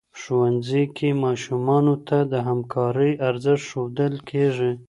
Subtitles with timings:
[0.19, 4.71] ښوونځي کي ماشومانو ته د همکارۍ ارزښت ښودل کيږي.